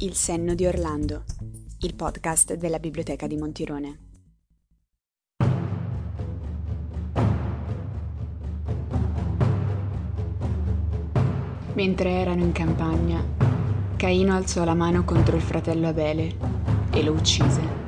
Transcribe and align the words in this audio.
Il 0.00 0.14
senno 0.14 0.54
di 0.54 0.66
Orlando, 0.66 1.24
il 1.78 1.94
podcast 1.94 2.54
della 2.54 2.78
Biblioteca 2.78 3.26
di 3.26 3.36
Montirone. 3.38 3.98
Mentre 11.72 12.10
erano 12.10 12.42
in 12.42 12.52
campagna, 12.52 13.24
Caino 13.96 14.34
alzò 14.34 14.64
la 14.64 14.74
mano 14.74 15.04
contro 15.04 15.36
il 15.36 15.42
fratello 15.42 15.88
Abele 15.88 16.36
e 16.92 17.02
lo 17.02 17.12
uccise. 17.12 17.79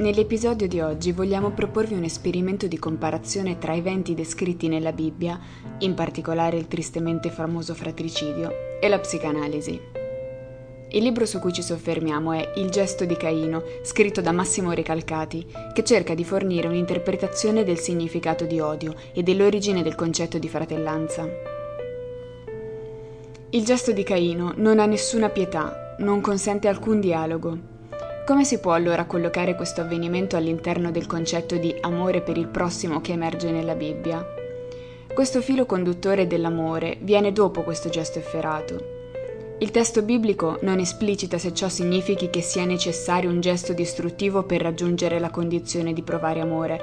Nell'episodio 0.00 0.66
di 0.66 0.80
oggi 0.80 1.12
vogliamo 1.12 1.50
proporvi 1.50 1.92
un 1.92 2.04
esperimento 2.04 2.66
di 2.66 2.78
comparazione 2.78 3.58
tra 3.58 3.74
eventi 3.74 4.14
descritti 4.14 4.66
nella 4.66 4.92
Bibbia, 4.92 5.38
in 5.80 5.92
particolare 5.92 6.56
il 6.56 6.68
tristemente 6.68 7.28
famoso 7.28 7.74
fratricidio, 7.74 8.78
e 8.80 8.88
la 8.88 8.98
psicanalisi. 8.98 9.78
Il 10.92 11.02
libro 11.02 11.26
su 11.26 11.38
cui 11.38 11.52
ci 11.52 11.60
soffermiamo 11.60 12.32
è 12.32 12.52
Il 12.56 12.70
gesto 12.70 13.04
di 13.04 13.14
Caino, 13.14 13.62
scritto 13.82 14.22
da 14.22 14.32
Massimo 14.32 14.72
Recalcati, 14.72 15.46
che 15.74 15.84
cerca 15.84 16.14
di 16.14 16.24
fornire 16.24 16.66
un'interpretazione 16.66 17.62
del 17.62 17.78
significato 17.78 18.46
di 18.46 18.58
odio 18.58 18.94
e 19.12 19.22
dell'origine 19.22 19.82
del 19.82 19.96
concetto 19.96 20.38
di 20.38 20.48
fratellanza. 20.48 21.28
Il 23.50 23.64
gesto 23.66 23.92
di 23.92 24.02
Caino 24.02 24.54
non 24.56 24.78
ha 24.78 24.86
nessuna 24.86 25.28
pietà, 25.28 25.94
non 25.98 26.22
consente 26.22 26.68
alcun 26.68 27.00
dialogo, 27.00 27.79
come 28.26 28.44
si 28.44 28.60
può 28.60 28.72
allora 28.72 29.06
collocare 29.06 29.56
questo 29.56 29.80
avvenimento 29.80 30.36
all'interno 30.36 30.90
del 30.90 31.06
concetto 31.06 31.56
di 31.56 31.74
amore 31.80 32.20
per 32.20 32.36
il 32.36 32.46
prossimo 32.46 33.00
che 33.00 33.12
emerge 33.12 33.50
nella 33.50 33.74
Bibbia? 33.74 34.24
Questo 35.12 35.40
filo 35.40 35.66
conduttore 35.66 36.26
dell'amore 36.26 36.96
viene 37.00 37.32
dopo 37.32 37.62
questo 37.62 37.88
gesto 37.88 38.18
efferato. 38.18 38.98
Il 39.58 39.72
testo 39.72 40.02
biblico 40.02 40.58
non 40.62 40.78
esplicita 40.78 41.36
se 41.36 41.52
ciò 41.52 41.68
significhi 41.68 42.30
che 42.30 42.40
sia 42.40 42.64
necessario 42.64 43.28
un 43.28 43.40
gesto 43.40 43.72
distruttivo 43.72 44.44
per 44.44 44.62
raggiungere 44.62 45.18
la 45.18 45.30
condizione 45.30 45.92
di 45.92 46.02
provare 46.02 46.40
amore, 46.40 46.80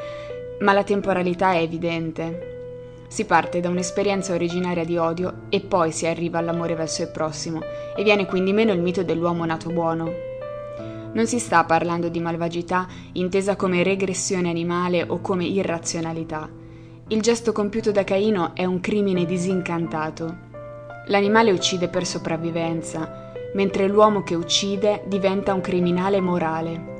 ma 0.59 0.73
la 0.73 0.83
temporalità 0.83 1.53
è 1.53 1.61
evidente. 1.61 3.05
Si 3.07 3.25
parte 3.25 3.61
da 3.61 3.69
un'esperienza 3.69 4.33
originaria 4.33 4.83
di 4.83 4.97
odio 4.97 5.43
e 5.49 5.61
poi 5.61 5.91
si 5.91 6.05
arriva 6.05 6.39
all'amore 6.39 6.75
verso 6.75 7.01
il 7.01 7.09
prossimo, 7.09 7.61
e 7.95 8.03
viene 8.03 8.25
quindi 8.25 8.51
meno 8.51 8.73
il 8.73 8.81
mito 8.81 9.01
dell'uomo 9.01 9.45
nato 9.45 9.69
buono, 9.69 10.26
non 11.13 11.27
si 11.27 11.39
sta 11.39 11.63
parlando 11.63 12.09
di 12.09 12.19
malvagità 12.19 12.87
intesa 13.13 13.55
come 13.55 13.83
regressione 13.83 14.49
animale 14.49 15.03
o 15.07 15.19
come 15.21 15.45
irrazionalità. 15.45 16.49
Il 17.09 17.21
gesto 17.21 17.51
compiuto 17.51 17.91
da 17.91 18.03
Caino 18.03 18.53
è 18.53 18.65
un 18.65 18.79
crimine 18.79 19.25
disincantato. 19.25 20.45
L'animale 21.07 21.51
uccide 21.51 21.87
per 21.87 22.05
sopravvivenza, 22.05 23.31
mentre 23.53 23.87
l'uomo 23.87 24.23
che 24.23 24.35
uccide 24.35 25.03
diventa 25.07 25.53
un 25.53 25.61
criminale 25.61 26.19
morale. 26.19 26.95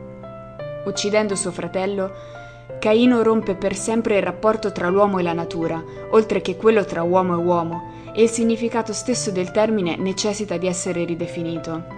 Uccidendo 0.86 1.36
suo 1.36 1.52
fratello, 1.52 2.12
Caino 2.80 3.22
rompe 3.22 3.56
per 3.56 3.76
sempre 3.76 4.18
il 4.18 4.24
rapporto 4.24 4.72
tra 4.72 4.88
l'uomo 4.90 5.20
e 5.20 5.24
la 5.24 5.34
natura, 5.34 5.84
oltre 6.12 6.42
che 6.42 6.56
quello 6.56 6.86
tra 6.86 7.04
uomo 7.04 7.34
e 7.34 7.44
uomo, 7.44 7.92
e 8.14 8.24
il 8.24 8.30
significato 8.30 8.94
stesso 8.94 9.32
del 9.32 9.52
termine 9.52 9.98
necessita 9.98 10.58
di 10.58 10.68
essere 10.68 11.04
ridefinito. 11.04 11.97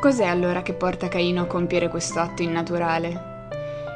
Cos'è 0.00 0.24
allora 0.24 0.62
che 0.62 0.72
porta 0.72 1.08
Caino 1.08 1.42
a 1.42 1.46
compiere 1.46 1.90
questo 1.90 2.20
atto 2.20 2.40
innaturale? 2.40 3.48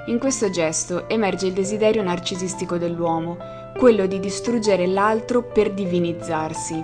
In 0.09 0.19
questo 0.19 0.51
gesto 0.51 1.09
emerge 1.09 1.47
il 1.47 1.55
desiderio 1.55 2.03
narcisistico 2.03 2.77
dell'uomo, 2.77 3.39
quello 3.79 4.05
di 4.05 4.21
distruggere 4.21 4.87
l'altro 4.87 5.43
per 5.43 5.73
divinizzarsi. 5.73 6.79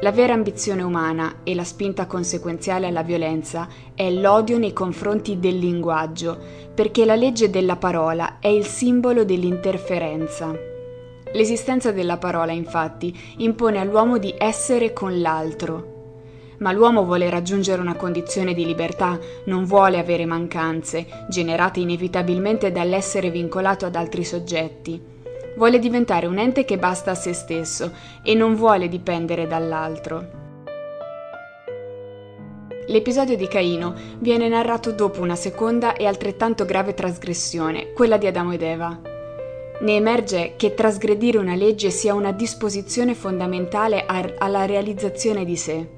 La 0.00 0.12
vera 0.12 0.32
ambizione 0.32 0.80
umana 0.80 1.40
e 1.42 1.54
la 1.54 1.62
spinta 1.62 2.06
conseguenziale 2.06 2.86
alla 2.86 3.02
violenza 3.02 3.68
è 3.94 4.10
l'odio 4.10 4.56
nei 4.56 4.72
confronti 4.72 5.38
del 5.38 5.58
linguaggio, 5.58 6.38
perché 6.74 7.04
la 7.04 7.16
legge 7.16 7.50
della 7.50 7.76
parola 7.76 8.38
è 8.38 8.48
il 8.48 8.64
simbolo 8.64 9.26
dell'interferenza. 9.26 10.54
L'esistenza 11.34 11.92
della 11.92 12.16
parola, 12.16 12.52
infatti, 12.52 13.14
impone 13.38 13.78
all'uomo 13.78 14.16
di 14.16 14.34
essere 14.38 14.94
con 14.94 15.20
l'altro, 15.20 15.95
ma 16.58 16.72
l'uomo 16.72 17.04
vuole 17.04 17.28
raggiungere 17.30 17.80
una 17.80 17.96
condizione 17.96 18.54
di 18.54 18.64
libertà, 18.64 19.18
non 19.44 19.64
vuole 19.64 19.98
avere 19.98 20.24
mancanze, 20.24 21.06
generate 21.28 21.80
inevitabilmente 21.80 22.72
dall'essere 22.72 23.30
vincolato 23.30 23.86
ad 23.86 23.96
altri 23.96 24.24
soggetti. 24.24 25.00
Vuole 25.56 25.78
diventare 25.78 26.26
un 26.26 26.38
ente 26.38 26.64
che 26.64 26.78
basta 26.78 27.12
a 27.12 27.14
se 27.14 27.32
stesso 27.32 27.92
e 28.22 28.34
non 28.34 28.54
vuole 28.54 28.88
dipendere 28.88 29.46
dall'altro. 29.46 30.44
L'episodio 32.88 33.36
di 33.36 33.48
Caino 33.48 33.94
viene 34.18 34.48
narrato 34.48 34.92
dopo 34.92 35.20
una 35.20 35.34
seconda 35.34 35.94
e 35.94 36.06
altrettanto 36.06 36.64
grave 36.64 36.94
trasgressione, 36.94 37.92
quella 37.92 38.16
di 38.16 38.28
Adamo 38.28 38.52
ed 38.52 38.62
Eva. 38.62 39.00
Ne 39.80 39.96
emerge 39.96 40.54
che 40.56 40.72
trasgredire 40.72 41.38
una 41.38 41.54
legge 41.54 41.90
sia 41.90 42.14
una 42.14 42.32
disposizione 42.32 43.14
fondamentale 43.14 44.06
alla 44.06 44.66
realizzazione 44.66 45.44
di 45.44 45.56
sé. 45.56 45.88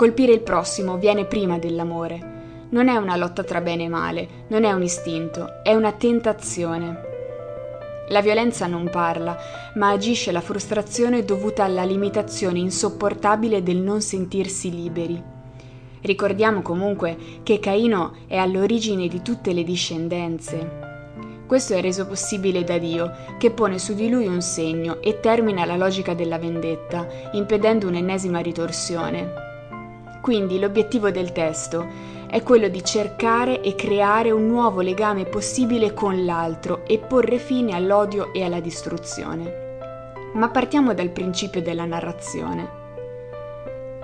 Colpire 0.00 0.32
il 0.32 0.40
prossimo 0.40 0.96
viene 0.96 1.26
prima 1.26 1.58
dell'amore. 1.58 2.68
Non 2.70 2.88
è 2.88 2.96
una 2.96 3.16
lotta 3.16 3.44
tra 3.44 3.60
bene 3.60 3.84
e 3.84 3.88
male, 3.90 4.28
non 4.46 4.64
è 4.64 4.72
un 4.72 4.82
istinto, 4.82 5.62
è 5.62 5.74
una 5.74 5.92
tentazione. 5.92 6.96
La 8.08 8.22
violenza 8.22 8.66
non 8.66 8.88
parla, 8.88 9.36
ma 9.74 9.90
agisce 9.90 10.32
la 10.32 10.40
frustrazione 10.40 11.22
dovuta 11.22 11.64
alla 11.64 11.84
limitazione 11.84 12.60
insopportabile 12.60 13.62
del 13.62 13.76
non 13.76 14.00
sentirsi 14.00 14.70
liberi. 14.70 15.22
Ricordiamo 16.00 16.62
comunque 16.62 17.18
che 17.42 17.58
Caino 17.58 18.14
è 18.26 18.38
all'origine 18.38 19.06
di 19.06 19.20
tutte 19.20 19.52
le 19.52 19.64
discendenze. 19.64 20.78
Questo 21.46 21.74
è 21.74 21.82
reso 21.82 22.06
possibile 22.06 22.64
da 22.64 22.78
Dio, 22.78 23.12
che 23.36 23.50
pone 23.50 23.78
su 23.78 23.92
di 23.92 24.08
lui 24.08 24.26
un 24.26 24.40
segno 24.40 25.02
e 25.02 25.20
termina 25.20 25.66
la 25.66 25.76
logica 25.76 26.14
della 26.14 26.38
vendetta, 26.38 27.06
impedendo 27.32 27.86
un'ennesima 27.86 28.38
ritorsione. 28.38 29.48
Quindi 30.20 30.58
l'obiettivo 30.58 31.10
del 31.10 31.32
testo 31.32 31.86
è 32.28 32.42
quello 32.42 32.68
di 32.68 32.84
cercare 32.84 33.60
e 33.60 33.74
creare 33.74 34.30
un 34.30 34.46
nuovo 34.46 34.80
legame 34.80 35.24
possibile 35.24 35.92
con 35.92 36.24
l'altro 36.24 36.84
e 36.86 36.98
porre 36.98 37.38
fine 37.38 37.74
all'odio 37.74 38.32
e 38.32 38.44
alla 38.44 38.60
distruzione. 38.60 39.68
Ma 40.34 40.48
partiamo 40.48 40.94
dal 40.94 41.10
principio 41.10 41.60
della 41.60 41.86
narrazione. 41.86 42.68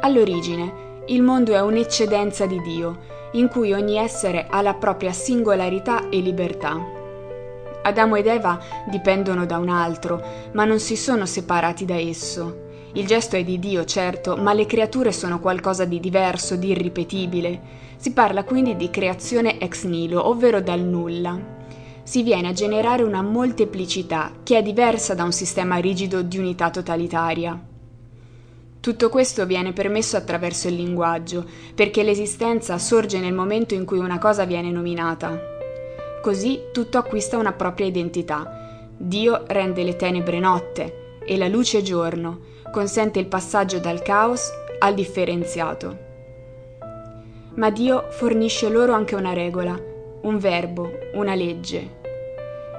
All'origine, 0.00 1.02
il 1.06 1.22
mondo 1.22 1.52
è 1.52 1.60
un'eccedenza 1.60 2.46
di 2.46 2.60
Dio, 2.62 2.98
in 3.32 3.48
cui 3.48 3.72
ogni 3.72 3.96
essere 3.96 4.46
ha 4.50 4.60
la 4.60 4.74
propria 4.74 5.12
singolarità 5.12 6.08
e 6.08 6.18
libertà. 6.18 6.94
Adamo 7.82 8.16
ed 8.16 8.26
Eva 8.26 8.58
dipendono 8.90 9.46
da 9.46 9.58
un 9.58 9.68
altro, 9.68 10.20
ma 10.52 10.64
non 10.64 10.80
si 10.80 10.96
sono 10.96 11.26
separati 11.26 11.84
da 11.84 11.94
esso. 11.94 12.64
Il 12.96 13.06
gesto 13.06 13.36
è 13.36 13.44
di 13.44 13.58
Dio, 13.58 13.84
certo, 13.84 14.36
ma 14.38 14.54
le 14.54 14.64
creature 14.64 15.12
sono 15.12 15.38
qualcosa 15.38 15.84
di 15.84 16.00
diverso, 16.00 16.56
di 16.56 16.68
irripetibile. 16.70 17.60
Si 17.96 18.12
parla 18.12 18.42
quindi 18.42 18.74
di 18.74 18.88
creazione 18.88 19.60
ex 19.60 19.84
nihilo, 19.84 20.26
ovvero 20.26 20.62
dal 20.62 20.80
nulla. 20.80 21.38
Si 22.02 22.22
viene 22.22 22.48
a 22.48 22.52
generare 22.52 23.02
una 23.02 23.20
molteplicità 23.20 24.36
che 24.42 24.56
è 24.56 24.62
diversa 24.62 25.12
da 25.12 25.24
un 25.24 25.32
sistema 25.32 25.76
rigido 25.76 26.22
di 26.22 26.38
unità 26.38 26.70
totalitaria. 26.70 27.62
Tutto 28.80 29.08
questo 29.10 29.44
viene 29.44 29.74
permesso 29.74 30.16
attraverso 30.16 30.68
il 30.68 30.76
linguaggio, 30.76 31.44
perché 31.74 32.02
l'esistenza 32.02 32.78
sorge 32.78 33.20
nel 33.20 33.34
momento 33.34 33.74
in 33.74 33.84
cui 33.84 33.98
una 33.98 34.18
cosa 34.18 34.46
viene 34.46 34.70
nominata. 34.70 35.38
Così 36.22 36.60
tutto 36.72 36.96
acquista 36.96 37.36
una 37.36 37.52
propria 37.52 37.88
identità. 37.88 38.88
Dio 38.96 39.44
rende 39.48 39.84
le 39.84 39.96
tenebre 39.96 40.38
notte 40.38 41.18
e 41.26 41.36
la 41.36 41.48
luce 41.48 41.82
giorno, 41.82 42.54
consente 42.76 43.18
il 43.18 43.26
passaggio 43.26 43.78
dal 43.78 44.02
caos 44.02 44.50
al 44.80 44.92
differenziato. 44.92 45.96
Ma 47.54 47.70
Dio 47.70 48.04
fornisce 48.10 48.68
loro 48.68 48.92
anche 48.92 49.14
una 49.14 49.32
regola, 49.32 49.80
un 50.20 50.36
verbo, 50.36 50.90
una 51.14 51.34
legge. 51.34 51.88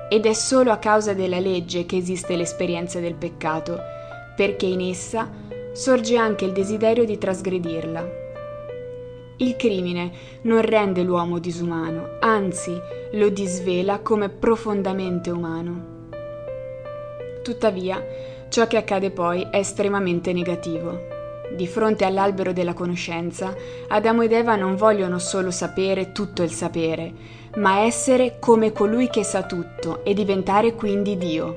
Ed 0.07 0.27
è 0.27 0.33
solo 0.33 0.71
a 0.71 0.77
causa 0.77 1.15
della 1.15 1.39
legge 1.39 1.87
che 1.87 1.97
esiste 1.97 2.35
l'esperienza 2.35 2.99
del 2.99 3.15
peccato, 3.15 3.79
perché 4.35 4.67
in 4.67 4.81
essa 4.81 5.31
sorge 5.73 6.15
anche 6.15 6.45
il 6.45 6.51
desiderio 6.51 7.03
di 7.03 7.17
trasgredirla. 7.17 8.07
Il 9.37 9.55
crimine 9.55 10.11
non 10.41 10.61
rende 10.61 11.01
l'uomo 11.01 11.39
disumano, 11.39 12.17
anzi 12.19 12.79
lo 13.13 13.29
disvela 13.29 13.97
come 14.01 14.29
profondamente 14.29 15.31
umano. 15.31 15.95
Tuttavia, 17.41 18.35
Ciò 18.49 18.65
che 18.65 18.77
accade 18.77 19.11
poi 19.11 19.47
è 19.51 19.57
estremamente 19.57 20.33
negativo. 20.33 21.15
Di 21.55 21.67
fronte 21.67 22.05
all'albero 22.05 22.53
della 22.53 22.73
conoscenza, 22.73 23.55
Adamo 23.87 24.21
ed 24.21 24.31
Eva 24.31 24.55
non 24.55 24.75
vogliono 24.75 25.19
solo 25.19 25.51
sapere 25.51 26.11
tutto 26.11 26.43
il 26.43 26.51
sapere, 26.51 27.13
ma 27.55 27.79
essere 27.79 28.37
come 28.39 28.71
colui 28.71 29.09
che 29.09 29.23
sa 29.23 29.43
tutto 29.43 30.03
e 30.03 30.13
diventare 30.13 30.73
quindi 30.75 31.17
Dio. 31.17 31.53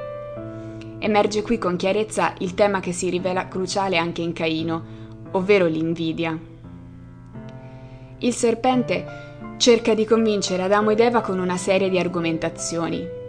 Emerge 0.99 1.43
qui 1.43 1.59
con 1.59 1.77
chiarezza 1.77 2.35
il 2.39 2.55
tema 2.55 2.81
che 2.81 2.93
si 2.93 3.09
rivela 3.09 3.49
cruciale 3.49 3.97
anche 3.97 4.23
in 4.23 4.33
Caino, 4.33 4.99
ovvero 5.33 5.67
l'invidia. 5.67 6.39
Il 8.19 8.35
serpente 8.35 9.05
cerca 9.57 9.95
di 9.95 10.05
convincere 10.05 10.63
Adamo 10.63 10.91
ed 10.91 11.01
Eva 11.01 11.21
con 11.21 11.39
una 11.39 11.57
serie 11.57 11.89
di 11.89 11.99
argomentazioni. 11.99 13.20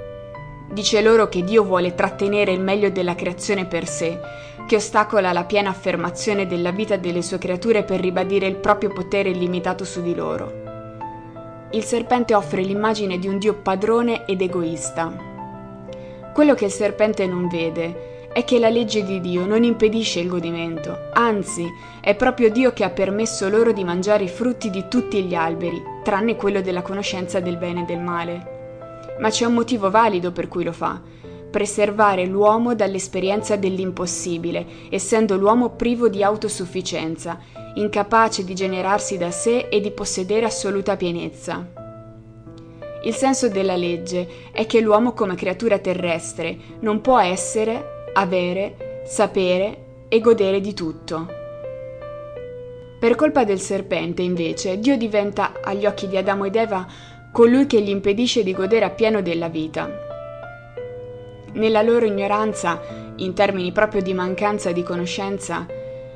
Dice 0.71 1.01
loro 1.01 1.27
che 1.27 1.43
Dio 1.43 1.63
vuole 1.63 1.95
trattenere 1.95 2.51
il 2.51 2.61
meglio 2.61 2.89
della 2.89 3.15
creazione 3.15 3.65
per 3.65 3.87
sé, 3.87 4.19
che 4.65 4.75
ostacola 4.77 5.33
la 5.33 5.43
piena 5.43 5.69
affermazione 5.69 6.47
della 6.47 6.71
vita 6.71 6.95
delle 6.95 7.21
sue 7.21 7.37
creature 7.37 7.83
per 7.83 7.99
ribadire 7.99 8.47
il 8.47 8.55
proprio 8.55 8.91
potere 8.91 9.29
illimitato 9.29 9.83
su 9.83 10.01
di 10.01 10.15
loro. 10.15 11.69
Il 11.71 11.83
serpente 11.83 12.35
offre 12.35 12.61
l'immagine 12.61 13.17
di 13.17 13.27
un 13.27 13.37
Dio 13.37 13.55
padrone 13.55 14.25
ed 14.25 14.41
egoista, 14.41 15.29
quello 16.33 16.53
che 16.53 16.65
il 16.65 16.71
serpente 16.71 17.27
non 17.27 17.49
vede 17.49 18.29
è 18.31 18.45
che 18.45 18.57
la 18.57 18.69
legge 18.69 19.03
di 19.03 19.19
Dio 19.19 19.45
non 19.45 19.65
impedisce 19.65 20.21
il 20.21 20.29
godimento, 20.29 21.09
anzi 21.11 21.65
è 21.99 22.15
proprio 22.15 22.49
Dio 22.49 22.71
che 22.71 22.85
ha 22.85 22.89
permesso 22.89 23.49
loro 23.49 23.73
di 23.73 23.83
mangiare 23.83 24.23
i 24.23 24.29
frutti 24.29 24.69
di 24.69 24.85
tutti 24.87 25.21
gli 25.23 25.35
alberi, 25.35 25.83
tranne 26.03 26.37
quello 26.37 26.61
della 26.61 26.81
conoscenza 26.81 27.41
del 27.41 27.57
bene 27.57 27.81
e 27.81 27.85
del 27.85 27.99
male. 27.99 28.50
Ma 29.21 29.29
c'è 29.29 29.45
un 29.45 29.53
motivo 29.53 29.89
valido 29.89 30.31
per 30.31 30.47
cui 30.47 30.63
lo 30.63 30.73
fa, 30.73 31.01
preservare 31.51 32.25
l'uomo 32.25 32.73
dall'esperienza 32.73 33.55
dell'impossibile, 33.55 34.65
essendo 34.89 35.37
l'uomo 35.37 35.69
privo 35.75 36.09
di 36.09 36.23
autosufficienza, 36.23 37.39
incapace 37.75 38.43
di 38.43 38.55
generarsi 38.55 39.17
da 39.17 39.31
sé 39.31 39.67
e 39.69 39.79
di 39.79 39.91
possedere 39.91 40.45
assoluta 40.45 40.95
pienezza. 40.95 41.79
Il 43.03 43.13
senso 43.13 43.49
della 43.49 43.75
legge 43.75 44.51
è 44.51 44.65
che 44.65 44.79
l'uomo 44.79 45.13
come 45.13 45.35
creatura 45.35 45.79
terrestre 45.79 46.57
non 46.81 47.01
può 47.01 47.19
essere, 47.19 48.09
avere, 48.13 49.03
sapere 49.05 50.05
e 50.07 50.19
godere 50.19 50.61
di 50.61 50.73
tutto. 50.73 51.39
Per 52.99 53.15
colpa 53.15 53.43
del 53.43 53.59
serpente, 53.59 54.21
invece, 54.21 54.77
Dio 54.77 54.95
diventa 54.95 55.53
agli 55.63 55.87
occhi 55.87 56.07
di 56.07 56.17
Adamo 56.17 56.45
ed 56.45 56.55
Eva 56.55 56.85
colui 57.31 57.65
che 57.65 57.81
gli 57.81 57.89
impedisce 57.89 58.43
di 58.43 58.53
godere 58.53 58.85
appieno 58.85 59.21
della 59.21 59.47
vita. 59.47 59.89
Nella 61.53 61.81
loro 61.81 62.05
ignoranza, 62.05 62.81
in 63.17 63.33
termini 63.33 63.71
proprio 63.71 64.01
di 64.01 64.13
mancanza 64.13 64.71
di 64.71 64.83
conoscenza, 64.83 65.65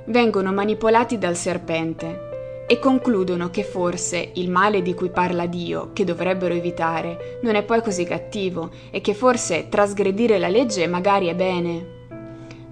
vengono 0.06 0.52
manipolati 0.52 1.18
dal 1.18 1.36
serpente 1.36 2.66
e 2.68 2.80
concludono 2.80 3.50
che 3.50 3.64
forse 3.64 4.32
il 4.34 4.50
male 4.50 4.82
di 4.82 4.94
cui 4.94 5.10
parla 5.10 5.46
Dio, 5.46 5.92
che 5.94 6.04
dovrebbero 6.04 6.54
evitare, 6.54 7.40
non 7.44 7.56
è 7.56 7.64
poi 7.64 7.82
così 7.82 8.04
cattivo 8.06 8.72
e 8.92 9.02
che 9.02 9.14
forse 9.14 9.68
trasgredire 9.70 10.38
la 10.38 10.48
legge 10.48 10.88
magari 10.88 11.28
è 11.28 11.36
bene. 11.36 11.94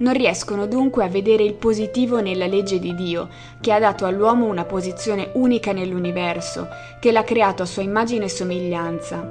Non 0.03 0.11
riescono 0.11 0.67
dunque 0.67 1.05
a 1.05 1.07
vedere 1.07 1.43
il 1.43 1.53
positivo 1.53 2.19
nella 2.19 2.45
legge 2.45 2.77
di 2.77 2.93
Dio, 2.93 3.29
che 3.61 3.71
ha 3.71 3.79
dato 3.79 4.05
all'uomo 4.05 4.47
una 4.47 4.65
posizione 4.65 5.29
unica 5.35 5.71
nell'universo, 5.71 6.67
che 6.99 7.13
l'ha 7.13 7.23
creato 7.23 7.63
a 7.63 7.65
sua 7.65 7.83
immagine 7.83 8.25
e 8.25 8.29
somiglianza. 8.29 9.25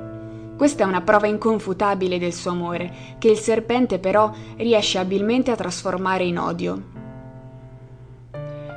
Questa 0.57 0.85
è 0.85 0.87
una 0.87 1.03
prova 1.03 1.27
inconfutabile 1.27 2.19
del 2.19 2.33
suo 2.33 2.53
amore, 2.53 2.91
che 3.19 3.29
il 3.29 3.37
serpente 3.37 3.99
però 3.99 4.33
riesce 4.57 4.97
abilmente 4.97 5.51
a 5.51 5.57
trasformare 5.57 6.25
in 6.25 6.39
odio. 6.39 6.83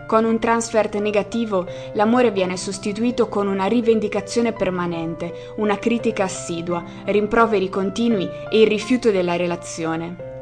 Con 0.06 0.26
un 0.26 0.38
transfert 0.38 0.98
negativo, 0.98 1.66
l'amore 1.94 2.32
viene 2.32 2.58
sostituito 2.58 3.30
con 3.30 3.48
una 3.48 3.68
rivendicazione 3.68 4.52
permanente, 4.52 5.54
una 5.56 5.80
critica 5.80 6.26
assidua, 6.26 6.84
rimproveri 7.06 7.70
continui 7.70 8.30
e 8.50 8.60
il 8.60 8.68
rifiuto 8.68 9.12
della 9.12 9.38
relazione. 9.38 10.34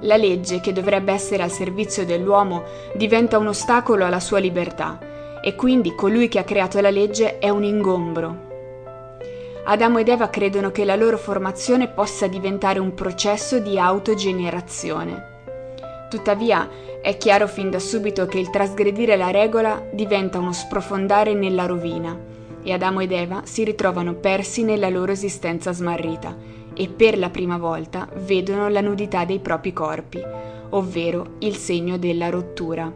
La 0.00 0.16
legge, 0.16 0.60
che 0.60 0.72
dovrebbe 0.72 1.12
essere 1.12 1.42
al 1.42 1.50
servizio 1.50 2.06
dell'uomo, 2.06 2.64
diventa 2.94 3.38
un 3.38 3.48
ostacolo 3.48 4.04
alla 4.04 4.20
sua 4.20 4.38
libertà 4.38 4.98
e 5.42 5.54
quindi 5.54 5.94
colui 5.94 6.28
che 6.28 6.38
ha 6.38 6.44
creato 6.44 6.80
la 6.80 6.90
legge 6.90 7.38
è 7.38 7.48
un 7.48 7.64
ingombro. 7.64 8.48
Adamo 9.64 9.98
ed 9.98 10.08
Eva 10.08 10.28
credono 10.30 10.70
che 10.70 10.84
la 10.84 10.96
loro 10.96 11.18
formazione 11.18 11.88
possa 11.88 12.26
diventare 12.26 12.78
un 12.78 12.94
processo 12.94 13.58
di 13.58 13.78
autogenerazione. 13.78 15.28
Tuttavia, 16.08 16.68
è 17.02 17.16
chiaro 17.16 17.46
fin 17.46 17.70
da 17.70 17.78
subito 17.78 18.26
che 18.26 18.38
il 18.38 18.50
trasgredire 18.50 19.16
la 19.16 19.30
regola 19.30 19.82
diventa 19.92 20.38
uno 20.38 20.52
sprofondare 20.52 21.34
nella 21.34 21.66
rovina 21.66 22.18
e 22.62 22.72
Adamo 22.72 23.00
ed 23.00 23.12
Eva 23.12 23.42
si 23.44 23.64
ritrovano 23.64 24.14
persi 24.14 24.62
nella 24.64 24.88
loro 24.88 25.12
esistenza 25.12 25.72
smarrita 25.72 26.36
e 26.74 26.88
per 26.88 27.18
la 27.18 27.30
prima 27.30 27.58
volta 27.58 28.08
vedono 28.14 28.68
la 28.68 28.80
nudità 28.80 29.24
dei 29.24 29.38
propri 29.38 29.72
corpi, 29.72 30.22
ovvero 30.70 31.34
il 31.38 31.56
segno 31.56 31.98
della 31.98 32.30
rottura. 32.30 32.92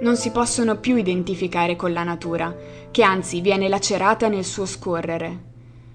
Non 0.00 0.16
si 0.16 0.30
possono 0.30 0.76
più 0.76 0.96
identificare 0.96 1.76
con 1.76 1.92
la 1.92 2.02
natura, 2.02 2.54
che 2.90 3.02
anzi 3.02 3.40
viene 3.40 3.68
lacerata 3.68 4.28
nel 4.28 4.44
suo 4.44 4.66
scorrere. 4.66 5.50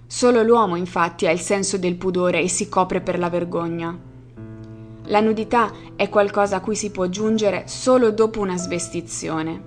Solo 0.07 0.41
l'uomo 0.43 0.77
infatti 0.77 1.27
ha 1.27 1.31
il 1.31 1.39
senso 1.39 1.77
del 1.77 1.95
pudore 1.95 2.41
e 2.41 2.47
si 2.47 2.69
copre 2.69 3.01
per 3.01 3.19
la 3.19 3.29
vergogna. 3.29 3.97
La 5.09 5.19
nudità 5.19 5.71
è 5.95 6.07
qualcosa 6.07 6.57
a 6.57 6.61
cui 6.61 6.75
si 6.75 6.91
può 6.91 7.07
giungere 7.07 7.63
solo 7.67 8.11
dopo 8.11 8.39
una 8.39 8.57
svestizione. 8.57 9.63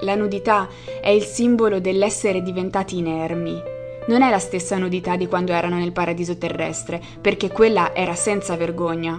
La 0.00 0.14
nudità 0.14 0.68
è 1.00 1.08
il 1.08 1.22
simbolo 1.22 1.80
dell'essere 1.80 2.42
diventati 2.42 2.98
inermi. 2.98 3.74
Non 4.08 4.22
è 4.22 4.30
la 4.30 4.38
stessa 4.38 4.78
nudità 4.78 5.16
di 5.16 5.26
quando 5.26 5.52
erano 5.52 5.78
nel 5.78 5.92
paradiso 5.92 6.38
terrestre, 6.38 7.00
perché 7.20 7.50
quella 7.50 7.92
era 7.94 8.14
senza 8.14 8.56
vergogna. 8.56 9.18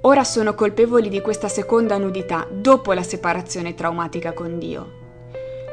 Ora 0.00 0.24
sono 0.24 0.54
colpevoli 0.54 1.08
di 1.08 1.20
questa 1.20 1.48
seconda 1.48 1.96
nudità 1.96 2.46
dopo 2.50 2.92
la 2.92 3.02
separazione 3.02 3.74
traumatica 3.74 4.32
con 4.32 4.58
Dio. 4.58 5.02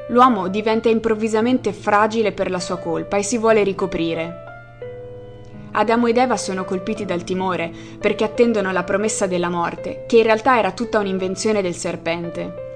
L'uomo 0.09 0.47
diventa 0.47 0.89
improvvisamente 0.89 1.73
fragile 1.73 2.31
per 2.31 2.51
la 2.51 2.59
sua 2.59 2.77
colpa 2.77 3.17
e 3.17 3.23
si 3.23 3.37
vuole 3.37 3.63
ricoprire. 3.63 4.49
Adamo 5.71 6.07
ed 6.07 6.17
Eva 6.17 6.37
sono 6.37 6.65
colpiti 6.65 7.03
dal 7.03 7.23
timore 7.23 7.71
perché 7.99 8.23
attendono 8.23 8.71
la 8.71 8.83
promessa 8.83 9.25
della 9.25 9.49
morte, 9.49 10.03
che 10.07 10.17
in 10.17 10.23
realtà 10.23 10.59
era 10.59 10.71
tutta 10.71 10.99
un'invenzione 10.99 11.61
del 11.61 11.75
serpente. 11.75 12.69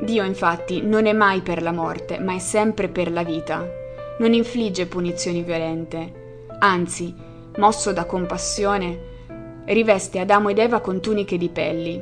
Dio 0.00 0.24
infatti 0.24 0.82
non 0.82 1.06
è 1.06 1.12
mai 1.12 1.42
per 1.42 1.62
la 1.62 1.72
morte, 1.72 2.18
ma 2.18 2.34
è 2.34 2.38
sempre 2.38 2.88
per 2.88 3.12
la 3.12 3.22
vita. 3.22 3.77
Non 4.18 4.32
infligge 4.32 4.86
punizioni 4.86 5.42
violente. 5.42 6.46
Anzi, 6.60 7.14
mosso 7.56 7.92
da 7.92 8.04
compassione, 8.04 9.00
riveste 9.66 10.18
Adamo 10.18 10.48
ed 10.48 10.58
Eva 10.58 10.80
con 10.80 11.00
tuniche 11.00 11.38
di 11.38 11.48
pelli. 11.48 12.00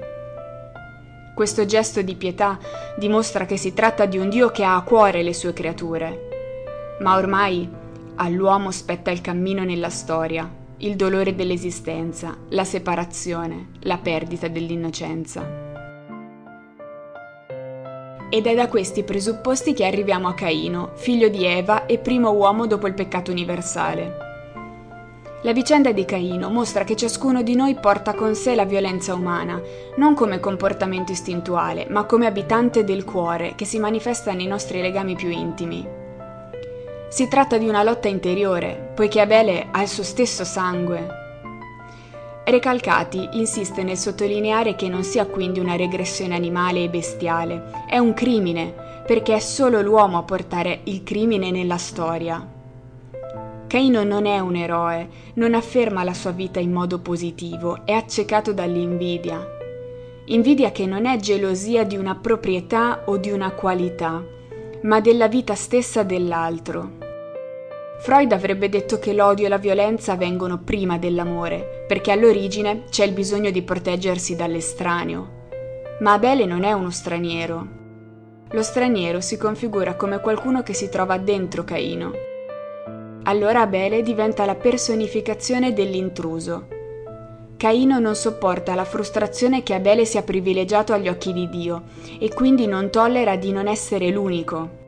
Questo 1.34 1.66
gesto 1.66 2.02
di 2.02 2.14
pietà 2.14 2.58
dimostra 2.96 3.44
che 3.44 3.56
si 3.56 3.74
tratta 3.74 4.06
di 4.06 4.18
un 4.18 4.28
Dio 4.28 4.50
che 4.50 4.64
ha 4.64 4.76
a 4.76 4.82
cuore 4.82 5.22
le 5.22 5.34
sue 5.34 5.52
creature. 5.52 6.96
Ma 7.00 7.16
ormai 7.16 7.84
All'uomo 8.18 8.70
spetta 8.70 9.10
il 9.10 9.20
cammino 9.20 9.62
nella 9.62 9.90
storia, 9.90 10.50
il 10.78 10.96
dolore 10.96 11.34
dell'esistenza, 11.34 12.34
la 12.48 12.64
separazione, 12.64 13.72
la 13.80 13.98
perdita 13.98 14.48
dell'innocenza. 14.48 15.65
Ed 18.36 18.46
è 18.46 18.54
da 18.54 18.68
questi 18.68 19.02
presupposti 19.02 19.72
che 19.72 19.86
arriviamo 19.86 20.28
a 20.28 20.34
Caino, 20.34 20.90
figlio 20.92 21.28
di 21.28 21.46
Eva 21.46 21.86
e 21.86 21.96
primo 21.96 22.32
uomo 22.32 22.66
dopo 22.66 22.86
il 22.86 22.92
peccato 22.92 23.30
universale. 23.30 24.18
La 25.40 25.54
vicenda 25.54 25.90
di 25.92 26.04
Caino 26.04 26.50
mostra 26.50 26.84
che 26.84 26.96
ciascuno 26.96 27.40
di 27.40 27.54
noi 27.54 27.76
porta 27.76 28.12
con 28.12 28.34
sé 28.34 28.54
la 28.54 28.66
violenza 28.66 29.14
umana, 29.14 29.58
non 29.96 30.12
come 30.12 30.38
comportamento 30.38 31.12
istintuale, 31.12 31.86
ma 31.88 32.04
come 32.04 32.26
abitante 32.26 32.84
del 32.84 33.06
cuore 33.06 33.54
che 33.54 33.64
si 33.64 33.78
manifesta 33.78 34.34
nei 34.34 34.46
nostri 34.46 34.82
legami 34.82 35.14
più 35.14 35.30
intimi. 35.30 35.88
Si 37.08 37.28
tratta 37.28 37.56
di 37.56 37.66
una 37.66 37.82
lotta 37.82 38.08
interiore, 38.08 38.92
poiché 38.94 39.22
Abele 39.22 39.68
ha 39.70 39.80
il 39.80 39.88
suo 39.88 40.02
stesso 40.02 40.44
sangue. 40.44 41.24
Recalcati 42.48 43.30
insiste 43.32 43.82
nel 43.82 43.96
sottolineare 43.96 44.76
che 44.76 44.88
non 44.88 45.02
sia 45.02 45.26
quindi 45.26 45.58
una 45.58 45.74
regressione 45.74 46.36
animale 46.36 46.84
e 46.84 46.88
bestiale, 46.88 47.84
è 47.88 47.98
un 47.98 48.14
crimine, 48.14 48.72
perché 49.04 49.34
è 49.34 49.40
solo 49.40 49.80
l'uomo 49.80 50.18
a 50.18 50.22
portare 50.22 50.82
il 50.84 51.02
crimine 51.02 51.50
nella 51.50 51.76
storia. 51.76 52.46
Caino 53.66 54.04
non 54.04 54.26
è 54.26 54.38
un 54.38 54.54
eroe, 54.54 55.08
non 55.34 55.54
afferma 55.54 56.04
la 56.04 56.14
sua 56.14 56.30
vita 56.30 56.60
in 56.60 56.70
modo 56.70 57.00
positivo, 57.00 57.84
è 57.84 57.90
accecato 57.90 58.52
dall'invidia. 58.52 59.44
Invidia 60.26 60.70
che 60.70 60.86
non 60.86 61.04
è 61.04 61.16
gelosia 61.16 61.82
di 61.82 61.96
una 61.96 62.14
proprietà 62.14 63.02
o 63.06 63.16
di 63.16 63.32
una 63.32 63.50
qualità, 63.50 64.22
ma 64.82 65.00
della 65.00 65.26
vita 65.26 65.56
stessa 65.56 66.04
dell'altro. 66.04 67.05
Freud 67.98 68.30
avrebbe 68.32 68.68
detto 68.68 68.98
che 68.98 69.12
l'odio 69.12 69.46
e 69.46 69.48
la 69.48 69.58
violenza 69.58 70.16
vengono 70.16 70.58
prima 70.58 70.98
dell'amore, 70.98 71.84
perché 71.88 72.12
all'origine 72.12 72.84
c'è 72.90 73.04
il 73.04 73.12
bisogno 73.12 73.50
di 73.50 73.62
proteggersi 73.62 74.36
dall'estraneo. 74.36 75.44
Ma 76.00 76.12
Abele 76.12 76.44
non 76.44 76.62
è 76.62 76.72
uno 76.72 76.90
straniero. 76.90 77.66
Lo 78.50 78.62
straniero 78.62 79.20
si 79.20 79.36
configura 79.38 79.96
come 79.96 80.20
qualcuno 80.20 80.62
che 80.62 80.74
si 80.74 80.88
trova 80.88 81.16
dentro 81.16 81.64
Caino. 81.64 82.12
Allora 83.24 83.62
Abele 83.62 84.02
diventa 84.02 84.44
la 84.44 84.54
personificazione 84.54 85.72
dell'intruso. 85.72 86.68
Caino 87.56 87.98
non 87.98 88.14
sopporta 88.14 88.74
la 88.74 88.84
frustrazione 88.84 89.62
che 89.62 89.74
Abele 89.74 90.04
sia 90.04 90.22
privilegiato 90.22 90.92
agli 90.92 91.08
occhi 91.08 91.32
di 91.32 91.48
Dio 91.48 91.84
e 92.20 92.32
quindi 92.32 92.66
non 92.66 92.90
tollera 92.90 93.36
di 93.36 93.50
non 93.50 93.66
essere 93.66 94.10
l'unico. 94.10 94.84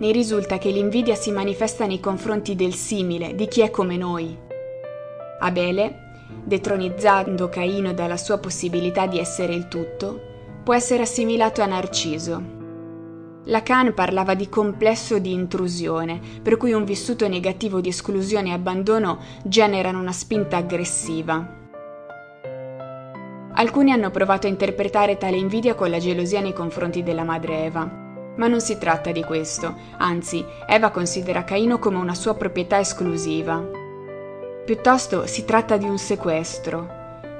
Ne 0.00 0.12
risulta 0.12 0.56
che 0.56 0.70
l'invidia 0.70 1.14
si 1.14 1.30
manifesta 1.30 1.84
nei 1.84 2.00
confronti 2.00 2.56
del 2.56 2.72
simile, 2.72 3.34
di 3.34 3.46
chi 3.48 3.60
è 3.60 3.68
come 3.68 3.98
noi. 3.98 4.34
Abele, 5.40 6.12
detronizzando 6.42 7.50
Caino 7.50 7.92
dalla 7.92 8.16
sua 8.16 8.38
possibilità 8.38 9.06
di 9.06 9.18
essere 9.18 9.54
il 9.54 9.68
tutto, 9.68 10.18
può 10.64 10.72
essere 10.72 11.02
assimilato 11.02 11.60
a 11.60 11.66
Narciso. 11.66 12.42
Lacan 13.44 13.92
parlava 13.92 14.32
di 14.32 14.48
complesso 14.48 15.18
di 15.18 15.32
intrusione, 15.32 16.18
per 16.42 16.56
cui 16.56 16.72
un 16.72 16.84
vissuto 16.84 17.28
negativo 17.28 17.82
di 17.82 17.90
esclusione 17.90 18.48
e 18.48 18.52
abbandono 18.52 19.18
generano 19.44 20.00
una 20.00 20.12
spinta 20.12 20.56
aggressiva. 20.56 21.58
Alcuni 23.52 23.92
hanno 23.92 24.10
provato 24.10 24.46
a 24.46 24.50
interpretare 24.50 25.18
tale 25.18 25.36
invidia 25.36 25.74
con 25.74 25.90
la 25.90 25.98
gelosia 25.98 26.40
nei 26.40 26.54
confronti 26.54 27.02
della 27.02 27.24
madre 27.24 27.64
Eva, 27.64 28.08
ma 28.40 28.48
non 28.48 28.62
si 28.62 28.78
tratta 28.78 29.12
di 29.12 29.22
questo, 29.22 29.74
anzi 29.98 30.42
Eva 30.66 30.88
considera 30.88 31.44
Caino 31.44 31.78
come 31.78 31.98
una 31.98 32.14
sua 32.14 32.34
proprietà 32.34 32.80
esclusiva. 32.80 33.62
Piuttosto 34.64 35.26
si 35.26 35.44
tratta 35.44 35.76
di 35.76 35.84
un 35.84 35.98
sequestro. 35.98 36.88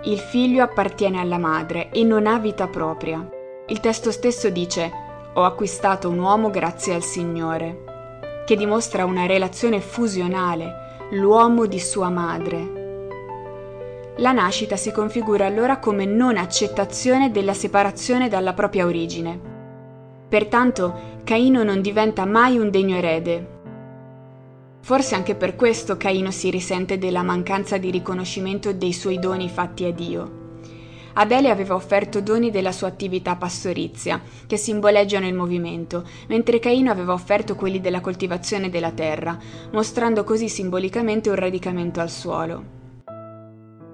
Il 0.02 0.18
figlio 0.18 0.62
appartiene 0.62 1.18
alla 1.18 1.38
madre 1.38 1.88
e 1.90 2.04
non 2.04 2.26
ha 2.26 2.38
vita 2.38 2.66
propria. 2.66 3.26
Il 3.68 3.80
testo 3.80 4.10
stesso 4.10 4.50
dice 4.50 4.92
ho 5.32 5.42
acquistato 5.44 6.10
un 6.10 6.18
uomo 6.18 6.50
grazie 6.50 6.92
al 6.92 7.02
Signore, 7.02 8.42
che 8.44 8.54
dimostra 8.54 9.06
una 9.06 9.24
relazione 9.24 9.80
fusionale, 9.80 11.06
l'uomo 11.12 11.64
di 11.64 11.80
sua 11.80 12.10
madre. 12.10 12.78
La 14.16 14.32
nascita 14.32 14.76
si 14.76 14.92
configura 14.92 15.46
allora 15.46 15.78
come 15.78 16.04
non 16.04 16.36
accettazione 16.36 17.30
della 17.30 17.54
separazione 17.54 18.28
dalla 18.28 18.52
propria 18.52 18.84
origine. 18.84 19.49
Pertanto 20.30 21.18
Caino 21.24 21.64
non 21.64 21.82
diventa 21.82 22.24
mai 22.24 22.56
un 22.56 22.70
degno 22.70 22.94
erede. 22.94 23.58
Forse 24.80 25.16
anche 25.16 25.34
per 25.34 25.56
questo 25.56 25.96
Caino 25.96 26.30
si 26.30 26.50
risente 26.50 26.98
della 26.98 27.24
mancanza 27.24 27.78
di 27.78 27.90
riconoscimento 27.90 28.72
dei 28.72 28.92
suoi 28.92 29.18
doni 29.18 29.48
fatti 29.48 29.86
a 29.86 29.90
Dio. 29.90 30.38
Abele 31.14 31.50
aveva 31.50 31.74
offerto 31.74 32.20
doni 32.20 32.52
della 32.52 32.70
sua 32.70 32.86
attività 32.86 33.34
pastorizia, 33.34 34.22
che 34.46 34.56
simboleggiano 34.56 35.26
il 35.26 35.34
movimento, 35.34 36.04
mentre 36.28 36.60
Caino 36.60 36.92
aveva 36.92 37.12
offerto 37.12 37.56
quelli 37.56 37.80
della 37.80 38.00
coltivazione 38.00 38.70
della 38.70 38.92
terra, 38.92 39.36
mostrando 39.72 40.22
così 40.22 40.48
simbolicamente 40.48 41.28
un 41.28 41.34
radicamento 41.34 41.98
al 41.98 42.08
suolo. 42.08 42.78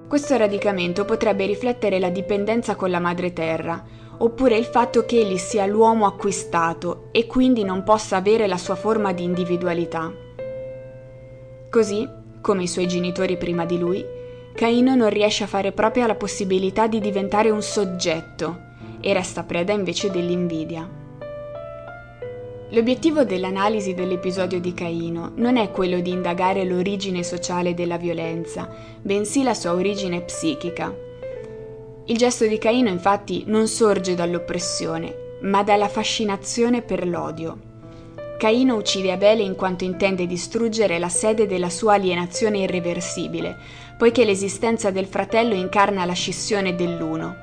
Questo 0.06 0.36
radicamento 0.36 1.06
potrebbe 1.06 1.46
riflettere 1.46 1.98
la 1.98 2.10
dipendenza 2.10 2.76
con 2.76 2.90
la 2.90 3.00
madre 3.00 3.32
terra, 3.32 3.82
oppure 4.18 4.56
il 4.56 4.64
fatto 4.64 5.04
che 5.04 5.20
egli 5.20 5.36
sia 5.36 5.66
l'uomo 5.66 6.06
acquistato 6.06 7.08
e 7.12 7.26
quindi 7.26 7.64
non 7.64 7.82
possa 7.82 8.16
avere 8.16 8.46
la 8.46 8.56
sua 8.56 8.74
forma 8.74 9.12
di 9.12 9.22
individualità. 9.24 10.12
Così, 11.70 12.08
come 12.40 12.62
i 12.62 12.68
suoi 12.68 12.86
genitori 12.86 13.36
prima 13.36 13.64
di 13.64 13.78
lui, 13.78 14.04
Caino 14.54 14.94
non 14.94 15.10
riesce 15.10 15.44
a 15.44 15.48
fare 15.48 15.72
propria 15.72 16.06
la 16.06 16.14
possibilità 16.14 16.86
di 16.86 17.00
diventare 17.00 17.50
un 17.50 17.60
soggetto 17.60 18.64
e 19.00 19.12
resta 19.12 19.42
preda 19.42 19.72
invece 19.72 20.10
dell'invidia. 20.10 20.88
L'obiettivo 22.70 23.24
dell'analisi 23.24 23.94
dell'episodio 23.94 24.58
di 24.58 24.74
Caino 24.74 25.32
non 25.36 25.56
è 25.56 25.70
quello 25.70 26.00
di 26.00 26.10
indagare 26.10 26.64
l'origine 26.64 27.22
sociale 27.22 27.74
della 27.74 27.96
violenza, 27.96 28.68
bensì 29.00 29.44
la 29.44 29.54
sua 29.54 29.72
origine 29.72 30.22
psichica. 30.22 30.92
Il 32.08 32.16
gesto 32.16 32.46
di 32.46 32.56
Caino 32.56 32.88
infatti 32.88 33.42
non 33.48 33.66
sorge 33.66 34.14
dall'oppressione, 34.14 35.38
ma 35.42 35.64
dalla 35.64 35.88
fascinazione 35.88 36.80
per 36.80 37.04
l'odio. 37.04 37.58
Caino 38.38 38.76
uccide 38.76 39.10
Abele 39.10 39.42
in 39.42 39.56
quanto 39.56 39.82
intende 39.82 40.24
distruggere 40.28 41.00
la 41.00 41.08
sede 41.08 41.48
della 41.48 41.68
sua 41.68 41.94
alienazione 41.94 42.58
irreversibile, 42.58 43.56
poiché 43.98 44.24
l'esistenza 44.24 44.92
del 44.92 45.06
fratello 45.06 45.54
incarna 45.54 46.04
la 46.04 46.12
scissione 46.12 46.76
dell'uno. 46.76 47.34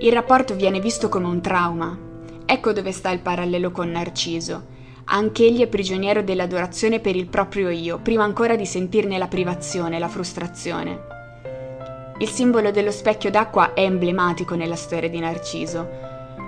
Il 0.00 0.12
rapporto 0.12 0.54
viene 0.54 0.80
visto 0.80 1.10
come 1.10 1.26
un 1.26 1.42
trauma. 1.42 1.98
Ecco 2.46 2.72
dove 2.72 2.92
sta 2.92 3.10
il 3.10 3.20
parallelo 3.20 3.70
con 3.70 3.90
Narciso. 3.90 4.74
Anch'egli 5.04 5.60
è 5.60 5.66
prigioniero 5.66 6.22
dell'adorazione 6.22 7.00
per 7.00 7.14
il 7.16 7.26
proprio 7.26 7.68
io, 7.68 7.98
prima 7.98 8.24
ancora 8.24 8.56
di 8.56 8.64
sentirne 8.64 9.18
la 9.18 9.28
privazione, 9.28 9.98
la 9.98 10.08
frustrazione. 10.08 11.15
Il 12.18 12.30
simbolo 12.30 12.70
dello 12.70 12.90
specchio 12.90 13.30
d'acqua 13.30 13.74
è 13.74 13.82
emblematico 13.82 14.54
nella 14.54 14.74
storia 14.74 15.10
di 15.10 15.18
Narciso. 15.18 15.86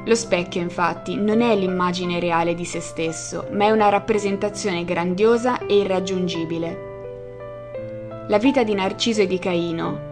Lo 0.06 0.14
specchio, 0.14 0.62
infatti, 0.62 1.16
non 1.16 1.42
è 1.42 1.54
l'immagine 1.54 2.18
reale 2.18 2.54
di 2.54 2.64
se 2.64 2.80
stesso, 2.80 3.48
ma 3.50 3.66
è 3.66 3.70
una 3.70 3.90
rappresentazione 3.90 4.84
grandiosa 4.84 5.58
e 5.66 5.76
irraggiungibile. 5.76 6.87
La 8.28 8.38
vita 8.38 8.62
di 8.62 8.72
Narciso 8.72 9.20
e 9.20 9.26
di 9.26 9.38
Caino 9.38 10.06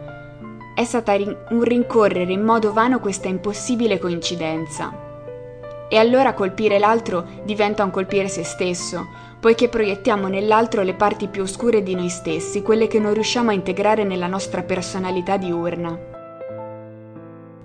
è 0.75 0.85
stata 0.85 1.15
un 1.15 1.63
rincorrere 1.63 2.33
in 2.33 2.43
modo 2.43 2.75
vano 2.75 3.01
questa 3.01 3.29
impossibile 3.29 3.99
coincidenza. 3.99 5.05
E 5.89 5.97
allora 5.97 6.35
colpire 6.35 6.79
l'altro 6.79 7.25
diventa 7.45 7.83
un 7.83 7.91
colpire 7.91 8.29
se 8.29 8.45
stesso, 8.45 9.07
poiché 9.47 9.69
proiettiamo 9.69 10.27
nell'altro 10.27 10.83
le 10.83 10.95
parti 10.95 11.29
più 11.29 11.43
oscure 11.43 11.81
di 11.85 11.95
noi 11.95 12.09
stessi, 12.09 12.63
quelle 12.63 12.89
che 12.89 12.99
non 12.99 13.15
riusciamo 13.15 13.51
a 13.51 13.53
integrare 13.53 14.03
nella 14.03 14.27
nostra 14.27 14.65
personalità 14.65 15.37
diurna. 15.37 15.97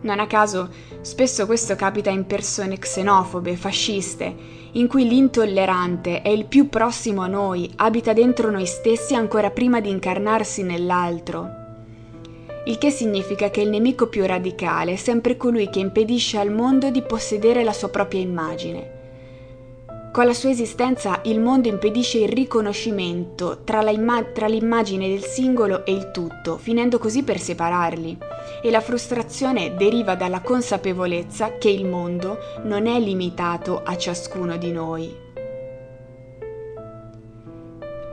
Non 0.02 0.20
a 0.20 0.28
caso, 0.28 0.70
spesso 1.02 1.48
questo 1.48 1.76
capita 1.76 2.12
in 2.12 2.28
persone 2.28 2.78
xenofobe, 2.78 3.56
fasciste, 3.56 4.32
in 4.74 4.88
cui 4.88 5.08
l'intollerante 5.08 6.22
è 6.22 6.30
il 6.30 6.46
più 6.46 6.70
prossimo 6.70 7.24
a 7.24 7.28
noi, 7.28 7.68
abita 7.78 8.14
dentro 8.14 8.52
noi 8.52 8.68
stessi 8.68 9.16
ancora 9.16 9.50
prima 9.50 9.82
di 9.82 9.90
incarnarsi 9.90 10.62
nell'altro. 10.62 11.50
Il 12.66 12.78
che 12.78 12.92
significa 12.92 13.50
che 13.50 13.62
il 13.62 13.70
nemico 13.70 14.06
più 14.06 14.24
radicale 14.24 14.92
è 14.94 14.98
sempre 14.98 15.36
colui 15.36 15.68
che 15.72 15.80
impedisce 15.80 16.38
al 16.38 16.52
mondo 16.52 16.92
di 16.92 17.02
possedere 17.02 17.64
la 17.64 17.74
sua 17.74 17.90
propria 17.90 18.22
immagine 18.22 19.00
con 20.12 20.26
la 20.26 20.34
sua 20.34 20.50
esistenza 20.50 21.22
il 21.24 21.40
mondo 21.40 21.70
impedisce 21.70 22.20
il 22.20 22.28
riconoscimento 22.28 23.62
tra, 23.64 23.90
imma- 23.90 24.24
tra, 24.24 24.46
l'immagine 24.46 25.08
del 25.08 25.24
singolo 25.24 25.86
e 25.86 25.94
il 25.94 26.12
tutto, 26.12 26.58
finendo 26.58 27.00
così 27.00 27.24
per 27.24 27.40
separarli. 27.40 28.18
E 28.62 28.70
la 28.70 28.82
frustrazione 28.82 29.76
deriva 29.76 30.16
dalla 30.16 30.42
consapevolezza 30.42 31.58
che 31.58 31.70
il 31.70 31.86
mondo 31.86 32.38
non 32.64 32.88
è 32.88 33.00
limitato 33.00 33.82
a 33.84 33.96
ciascuno 33.96 34.58
di 34.58 34.72
noi. 34.72 35.16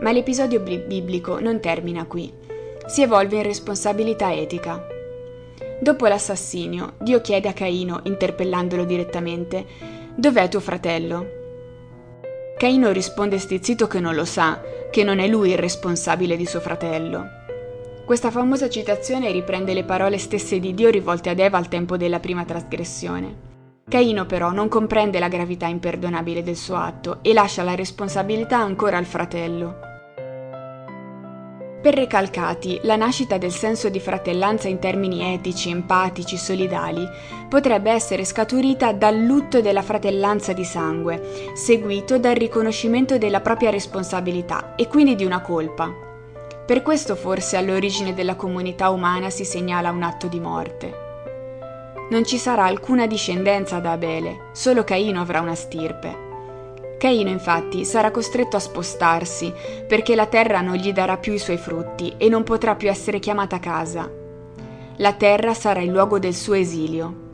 Ma 0.01 0.13
l'episodio 0.13 0.61
biblico 0.61 1.41
non 1.41 1.59
termina 1.59 2.05
qui, 2.05 2.33
si 2.87 3.03
evolve 3.03 3.39
in 3.39 3.43
responsabilità 3.43 4.33
etica. 4.33 4.87
Dopo 5.81 6.07
l'assassinio, 6.07 6.95
Dio 6.99 7.21
chiede 7.21 7.49
a 7.49 7.53
Caino, 7.53 8.01
interpellandolo 8.05 8.85
direttamente, 8.85 9.97
Dov'è 10.19 10.49
tuo 10.49 10.59
fratello? 10.59 11.38
Caino 12.59 12.91
risponde 12.91 13.39
stizzito 13.39 13.87
che 13.87 14.01
non 14.01 14.17
lo 14.17 14.25
sa, 14.25 14.61
che 14.91 15.05
non 15.05 15.21
è 15.21 15.29
lui 15.29 15.51
il 15.51 15.59
responsabile 15.59 16.37
di 16.37 16.45
suo 16.45 16.59
fratello. 16.59 17.25
Questa 18.05 18.33
famosa 18.33 18.69
citazione 18.69 19.31
riprende 19.31 19.73
le 19.75 19.85
parole 19.85 20.19
stesse 20.19 20.59
di 20.59 20.75
Dio 20.75 20.91
rivolte 20.91 21.31
ad 21.31 21.39
Eva 21.39 21.57
al 21.57 21.69
tempo 21.69 21.97
della 21.97 22.19
prima 22.19 22.45
trasgressione. 22.45 23.47
Caino 23.89 24.27
però 24.27 24.51
non 24.51 24.67
comprende 24.67 25.21
la 25.21 25.29
gravità 25.29 25.67
imperdonabile 25.67 26.43
del 26.43 26.57
suo 26.57 26.75
atto 26.75 27.21
e 27.23 27.33
lascia 27.33 27.63
la 27.63 27.77
responsabilità 27.77 28.59
ancora 28.59 28.97
al 28.97 29.07
fratello. 29.07 29.88
Per 31.81 31.95
Recalcati, 31.95 32.81
la 32.83 32.97
nascita 32.97 33.39
del 33.39 33.53
senso 33.53 33.89
di 33.89 34.01
fratellanza 34.01 34.67
in 34.67 34.81
termini 34.81 35.33
etici, 35.33 35.71
empatici, 35.71 36.37
solidali 36.37 37.07
potrebbe 37.49 37.93
essere 37.93 38.25
scaturita 38.25 38.93
dal 38.93 39.17
lutto 39.17 39.61
della 39.61 39.83
fratellanza 39.83 40.53
di 40.53 40.65
sangue, 40.65 41.53
seguito 41.55 42.19
dal 42.19 42.35
riconoscimento 42.35 43.17
della 43.17 43.41
propria 43.41 43.71
responsabilità 43.71 44.75
e 44.75 44.89
quindi 44.89 45.15
di 45.15 45.25
una 45.25 45.41
colpa. 45.41 45.89
Per 46.67 46.83
questo 46.83 47.15
forse 47.15 47.57
all'origine 47.57 48.13
della 48.13 48.35
comunità 48.35 48.91
umana 48.91 49.31
si 49.31 49.45
segnala 49.45 49.93
un 49.93 50.03
atto 50.03 50.27
di 50.27 50.41
morte. 50.41 51.07
Non 52.11 52.25
ci 52.25 52.39
sarà 52.39 52.65
alcuna 52.65 53.07
discendenza 53.07 53.79
da 53.79 53.93
Abele, 53.93 54.49
solo 54.53 54.83
Caino 54.83 55.21
avrà 55.21 55.41
una 55.41 55.55
stirpe. 55.55 56.28
Caino 56.99 57.31
infatti 57.31 57.85
sarà 57.85 58.11
costretto 58.11 58.57
a 58.57 58.61
spostarsi 58.61 59.53
perché 59.87 60.17
la 60.17 60.27
terra 60.27 60.61
non 60.61 60.75
gli 60.75 60.93
darà 60.93 61.17
più 61.17 61.33
i 61.33 61.39
suoi 61.39 61.57
frutti 61.57 62.15
e 62.19 62.29
non 62.29 62.43
potrà 62.43 62.75
più 62.75 62.89
essere 62.89 63.21
chiamata 63.21 63.61
casa. 63.61 64.11
La 64.97 65.13
terra 65.13 65.55
sarà 65.55 65.81
il 65.81 65.91
luogo 65.91 66.19
del 66.19 66.35
suo 66.35 66.55
esilio. 66.55 67.27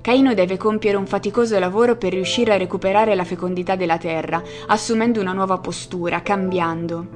Caino 0.00 0.34
deve 0.34 0.56
compiere 0.56 0.96
un 0.96 1.06
faticoso 1.06 1.58
lavoro 1.58 1.96
per 1.96 2.12
riuscire 2.12 2.52
a 2.52 2.56
recuperare 2.56 3.16
la 3.16 3.24
fecondità 3.24 3.74
della 3.74 3.98
terra, 3.98 4.40
assumendo 4.68 5.20
una 5.20 5.32
nuova 5.32 5.58
postura, 5.58 6.22
cambiando. 6.22 7.06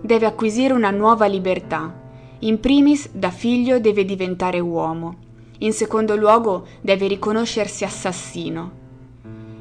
Deve 0.00 0.26
acquisire 0.26 0.74
una 0.74 0.90
nuova 0.90 1.26
libertà 1.26 2.00
In 2.42 2.58
primis, 2.58 3.10
da 3.12 3.30
figlio 3.30 3.80
deve 3.80 4.06
diventare 4.06 4.58
uomo. 4.60 5.16
In 5.58 5.74
secondo 5.74 6.16
luogo, 6.16 6.66
deve 6.80 7.06
riconoscersi 7.06 7.84
assassino. 7.84 8.79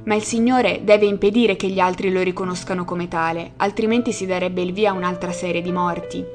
Ma 0.04 0.16
il 0.16 0.24
Signore 0.24 0.82
deve 0.84 1.06
impedire 1.06 1.56
che 1.56 1.68
gli 1.68 1.80
altri 1.80 2.12
lo 2.12 2.22
riconoscano 2.22 2.86
come 2.86 3.08
tale, 3.08 3.52
altrimenti 3.58 4.12
si 4.12 4.26
darebbe 4.26 4.62
il 4.62 4.74
via 4.74 4.92
a 4.92 4.94
un'altra 4.94 5.32
serie 5.32 5.62
di 5.62 5.72
morti. 5.72 6.26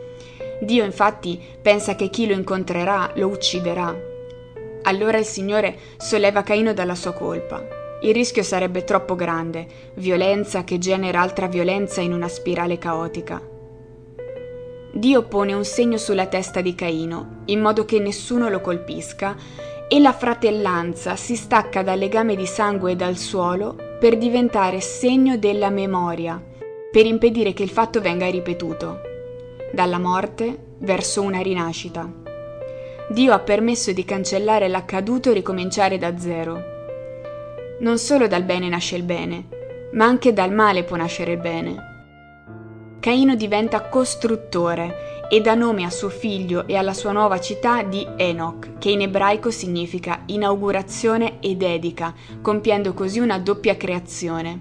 Dio 0.60 0.84
infatti 0.84 1.40
pensa 1.60 1.94
che 1.96 2.08
chi 2.08 2.26
lo 2.26 2.34
incontrerà 2.34 3.10
lo 3.14 3.28
ucciderà. 3.28 3.94
Allora 4.82 5.18
il 5.18 5.24
Signore 5.24 5.76
solleva 5.96 6.42
Caino 6.42 6.72
dalla 6.72 6.94
sua 6.94 7.12
colpa. 7.12 7.62
Il 8.02 8.12
rischio 8.12 8.42
sarebbe 8.42 8.84
troppo 8.84 9.14
grande, 9.14 9.66
violenza 9.94 10.62
che 10.62 10.78
genera 10.78 11.20
altra 11.22 11.46
violenza 11.46 12.02
in 12.02 12.12
una 12.12 12.28
spirale 12.28 12.76
caotica. 12.78 13.40
Dio 14.92 15.22
pone 15.24 15.54
un 15.54 15.64
segno 15.64 15.96
sulla 15.96 16.26
testa 16.26 16.60
di 16.60 16.74
Caino, 16.74 17.42
in 17.46 17.60
modo 17.60 17.84
che 17.84 17.98
nessuno 17.98 18.48
lo 18.48 18.60
colpisca, 18.60 19.34
e 19.88 20.00
la 20.00 20.12
fratellanza 20.12 21.16
si 21.16 21.36
stacca 21.36 21.82
dal 21.82 21.98
legame 21.98 22.36
di 22.36 22.46
sangue 22.46 22.92
e 22.92 22.96
dal 22.96 23.16
suolo 23.16 23.76
per 23.98 24.16
diventare 24.16 24.80
segno 24.80 25.36
della 25.36 25.70
memoria, 25.70 26.42
per 26.90 27.06
impedire 27.06 27.52
che 27.52 27.62
il 27.62 27.70
fatto 27.70 28.00
venga 28.00 28.28
ripetuto, 28.28 29.00
dalla 29.72 29.98
morte 29.98 30.76
verso 30.78 31.22
una 31.22 31.40
rinascita. 31.40 32.10
Dio 33.10 33.32
ha 33.32 33.38
permesso 33.38 33.92
di 33.92 34.04
cancellare 34.04 34.68
l'accaduto 34.68 35.30
e 35.30 35.34
ricominciare 35.34 35.98
da 35.98 36.16
zero. 36.18 36.72
Non 37.80 37.98
solo 37.98 38.26
dal 38.26 38.44
bene 38.44 38.68
nasce 38.68 38.96
il 38.96 39.02
bene, 39.02 39.48
ma 39.92 40.06
anche 40.06 40.32
dal 40.32 40.52
male 40.52 40.84
può 40.84 40.96
nascere 40.96 41.32
il 41.32 41.38
bene. 41.38 41.92
Caino 43.00 43.34
diventa 43.34 43.82
costruttore 43.88 45.13
e 45.34 45.40
dà 45.40 45.56
nome 45.56 45.82
a 45.82 45.90
suo 45.90 46.10
figlio 46.10 46.64
e 46.68 46.76
alla 46.76 46.92
sua 46.92 47.10
nuova 47.10 47.40
città 47.40 47.82
di 47.82 48.06
Enoch, 48.18 48.78
che 48.78 48.90
in 48.90 49.00
ebraico 49.00 49.50
significa 49.50 50.22
inaugurazione 50.26 51.40
e 51.40 51.56
dedica, 51.56 52.14
compiendo 52.40 52.94
così 52.94 53.18
una 53.18 53.40
doppia 53.40 53.76
creazione. 53.76 54.60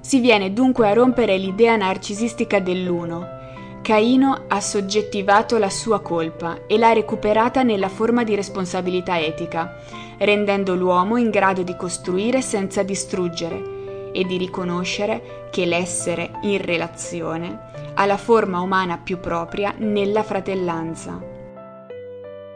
Si 0.00 0.20
viene 0.20 0.54
dunque 0.54 0.88
a 0.88 0.94
rompere 0.94 1.36
l'idea 1.36 1.76
narcisistica 1.76 2.60
dell'uno. 2.60 3.36
Caino 3.82 4.44
ha 4.48 4.58
soggettivato 4.58 5.58
la 5.58 5.68
sua 5.68 6.00
colpa 6.00 6.66
e 6.66 6.78
l'ha 6.78 6.94
recuperata 6.94 7.62
nella 7.62 7.90
forma 7.90 8.24
di 8.24 8.34
responsabilità 8.34 9.20
etica, 9.20 9.76
rendendo 10.16 10.74
l'uomo 10.76 11.18
in 11.18 11.28
grado 11.28 11.62
di 11.62 11.76
costruire 11.76 12.40
senza 12.40 12.82
distruggere 12.82 14.12
e 14.12 14.24
di 14.24 14.38
riconoscere 14.38 15.48
che 15.50 15.66
l'essere 15.66 16.38
in 16.44 16.56
relazione 16.64 17.67
ha 18.00 18.06
la 18.06 18.16
forma 18.16 18.60
umana 18.60 18.96
più 18.96 19.18
propria 19.18 19.74
nella 19.76 20.22
fratellanza. 20.22 21.20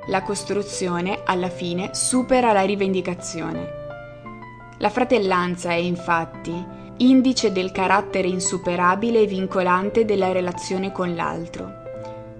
La 0.06 0.22
costruzione, 0.22 1.22
alla 1.25 1.49
fine, 1.49 1.90
supera 1.94 2.52
la 2.52 2.62
rivendicazione. 2.62 3.80
La 4.78 4.88
fratellanza 4.88 5.70
è 5.70 5.75
infatti 5.75 6.64
indice 6.99 7.50
del 7.50 7.72
carattere 7.72 8.28
insuperabile 8.28 9.22
e 9.22 9.26
vincolante 9.26 10.04
della 10.04 10.30
relazione 10.30 10.92
con 10.92 11.12
l'altro. 11.16 11.80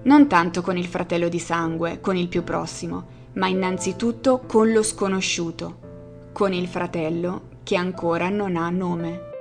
Non 0.03 0.29
tanto 0.29 0.61
con 0.61 0.77
il 0.77 0.85
fratello 0.85 1.27
di 1.27 1.39
sangue, 1.39 1.99
con 1.99 2.15
il 2.15 2.29
più 2.29 2.45
prossimo, 2.45 3.05
ma 3.33 3.47
innanzitutto 3.47 4.43
con 4.47 4.71
lo 4.71 4.81
sconosciuto, 4.81 5.77
con 6.31 6.53
il 6.53 6.67
fratello 6.67 7.49
che 7.63 7.75
ancora 7.75 8.29
non 8.29 8.55
ha 8.55 8.69
nome. 8.69 9.31